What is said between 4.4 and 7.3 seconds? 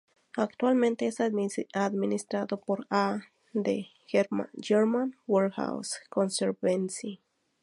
German Warehouse Conservancy.